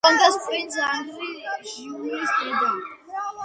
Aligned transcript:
კონდეს 0.05 0.37
პრინც 0.45 0.77
ანრი 0.85 1.29
ჟიულის 1.73 2.35
დედა. 2.41 2.75